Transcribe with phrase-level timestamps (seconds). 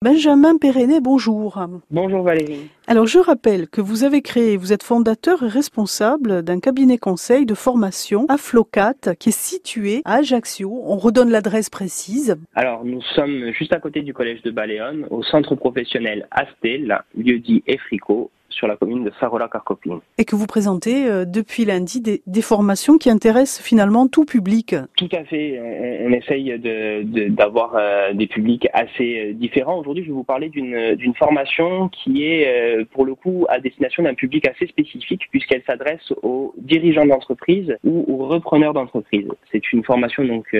[0.00, 1.60] Benjamin Péréné, bonjour.
[1.90, 2.70] Bonjour Valérie.
[2.86, 7.46] Alors je rappelle que vous avez créé, vous êtes fondateur et responsable d'un cabinet conseil
[7.46, 10.70] de formation à Flocat qui est situé à Ajaccio.
[10.86, 12.36] On redonne l'adresse précise.
[12.54, 17.40] Alors nous sommes juste à côté du collège de Baléone, au centre professionnel Astel, lieu
[17.40, 20.00] dit Efrico, sur la commune de Sarola-Carcopine.
[20.18, 24.74] Et que vous présentez euh, depuis lundi des, des, formations qui intéressent finalement tout public.
[24.96, 25.60] Tout à fait.
[25.62, 26.58] On, on essaye
[27.30, 29.78] d'avoir de, euh, des publics assez euh, différents.
[29.78, 34.14] Aujourd'hui, je vais vous parler d'une formation qui est pour le coup à destination d'un
[34.14, 39.28] public assez spécifique puisqu'elle s'adresse aux dirigeants d'entreprise ou aux repreneurs d'entreprise.
[39.52, 40.56] C'est une formation donc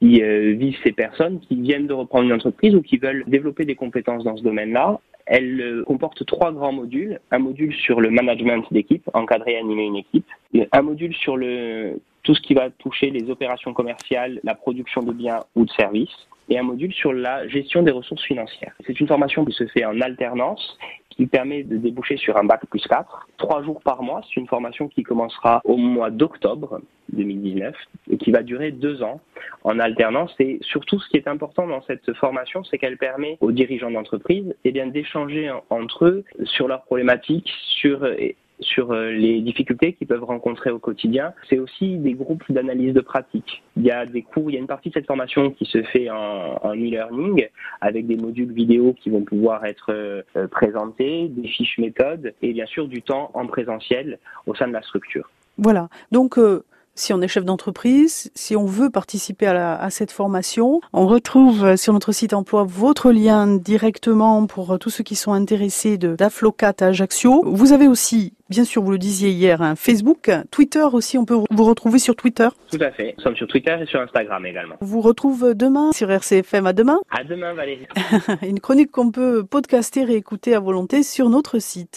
[0.00, 3.74] qui vise ces personnes qui viennent de reprendre une entreprise ou qui veulent développer des
[3.74, 7.20] compétences dans ce domaine-là elle euh, comporte trois grands modules.
[7.30, 10.26] Un module sur le management d'équipe, encadrer et animer une équipe.
[10.72, 15.12] Un module sur le, tout ce qui va toucher les opérations commerciales, la production de
[15.12, 16.28] biens ou de services.
[16.48, 18.72] Et un module sur la gestion des ressources financières.
[18.86, 20.78] C'est une formation qui se fait en alternance
[21.18, 24.20] qui permet de déboucher sur un bac plus 4, trois jours par mois.
[24.22, 26.80] C'est une formation qui commencera au mois d'octobre
[27.12, 27.74] 2019
[28.10, 29.20] et qui va durer deux ans
[29.64, 30.32] en alternance.
[30.38, 34.54] Et surtout, ce qui est important dans cette formation, c'est qu'elle permet aux dirigeants d'entreprise
[34.64, 38.04] eh bien d'échanger entre eux sur leurs problématiques, sur
[38.60, 41.32] sur euh, les difficultés qu'ils peuvent rencontrer au quotidien.
[41.48, 43.62] C'est aussi des groupes d'analyse de pratique.
[43.76, 45.82] Il y a des cours, il y a une partie de cette formation qui se
[45.82, 47.46] fait en, e-learning
[47.80, 52.66] avec des modules vidéo qui vont pouvoir être euh, présentés, des fiches méthodes et bien
[52.66, 55.30] sûr du temps en présentiel au sein de la structure.
[55.56, 55.88] Voilà.
[56.12, 56.64] Donc euh
[56.98, 61.06] si on est chef d'entreprise, si on veut participer à, la, à, cette formation, on
[61.06, 66.16] retrouve sur notre site emploi votre lien directement pour tous ceux qui sont intéressés de
[66.16, 67.42] d'Aflocat à Ajaccio.
[67.46, 71.38] Vous avez aussi, bien sûr, vous le disiez hier, un Facebook, Twitter aussi, on peut
[71.50, 72.48] vous retrouver sur Twitter.
[72.70, 73.14] Tout à fait.
[73.16, 74.74] Nous sommes sur Twitter et sur Instagram également.
[74.80, 76.66] On vous retrouve demain sur RCFM.
[76.66, 76.98] À demain.
[77.10, 77.86] À demain, Valérie.
[78.42, 81.96] Une chronique qu'on peut podcaster et écouter à volonté sur notre site.